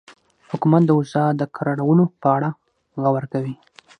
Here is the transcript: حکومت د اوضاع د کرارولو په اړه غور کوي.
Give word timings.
حکومت 0.51 0.83
د 0.85 0.89
اوضاع 0.97 1.29
د 1.35 1.41
کرارولو 1.55 2.05
په 2.21 2.27
اړه 2.37 2.49
غور 3.03 3.23
کوي. 3.33 3.55